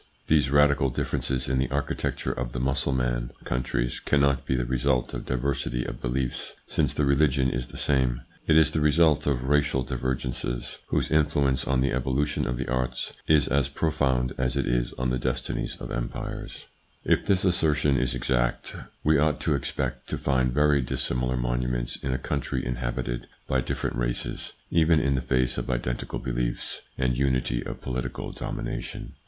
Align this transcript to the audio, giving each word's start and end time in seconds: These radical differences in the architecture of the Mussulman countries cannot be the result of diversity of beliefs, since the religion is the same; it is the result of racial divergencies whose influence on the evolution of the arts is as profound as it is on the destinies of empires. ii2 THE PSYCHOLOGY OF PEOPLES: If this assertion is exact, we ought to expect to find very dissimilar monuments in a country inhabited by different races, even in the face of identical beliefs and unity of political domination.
These 0.25 0.49
radical 0.49 0.89
differences 0.89 1.47
in 1.47 1.59
the 1.59 1.69
architecture 1.69 2.31
of 2.31 2.53
the 2.53 2.59
Mussulman 2.59 3.31
countries 3.43 3.99
cannot 3.99 4.47
be 4.47 4.55
the 4.55 4.65
result 4.65 5.13
of 5.13 5.27
diversity 5.27 5.85
of 5.85 6.01
beliefs, 6.01 6.55
since 6.65 6.91
the 6.91 7.05
religion 7.05 7.51
is 7.51 7.67
the 7.67 7.77
same; 7.77 8.21
it 8.47 8.57
is 8.57 8.71
the 8.71 8.81
result 8.81 9.27
of 9.27 9.43
racial 9.43 9.83
divergencies 9.83 10.79
whose 10.87 11.11
influence 11.11 11.67
on 11.67 11.81
the 11.81 11.91
evolution 11.91 12.47
of 12.47 12.57
the 12.57 12.67
arts 12.67 13.13
is 13.27 13.47
as 13.47 13.69
profound 13.69 14.33
as 14.39 14.55
it 14.57 14.65
is 14.65 14.91
on 14.93 15.11
the 15.11 15.19
destinies 15.19 15.75
of 15.75 15.91
empires. 15.91 16.05
ii2 16.15 16.37
THE 16.47 16.47
PSYCHOLOGY 16.47 17.03
OF 17.03 17.03
PEOPLES: 17.03 17.19
If 17.19 17.25
this 17.27 17.45
assertion 17.45 17.97
is 17.97 18.15
exact, 18.15 18.75
we 19.03 19.19
ought 19.19 19.39
to 19.41 19.53
expect 19.53 20.09
to 20.09 20.17
find 20.17 20.51
very 20.51 20.81
dissimilar 20.81 21.37
monuments 21.37 21.95
in 21.97 22.11
a 22.11 22.17
country 22.17 22.65
inhabited 22.65 23.27
by 23.47 23.61
different 23.61 23.97
races, 23.97 24.53
even 24.71 24.99
in 24.99 25.13
the 25.13 25.21
face 25.21 25.59
of 25.59 25.69
identical 25.69 26.17
beliefs 26.17 26.81
and 26.97 27.15
unity 27.15 27.63
of 27.63 27.81
political 27.81 28.31
domination. 28.31 29.13